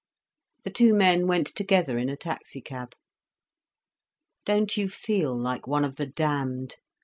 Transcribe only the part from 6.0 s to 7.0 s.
damned?"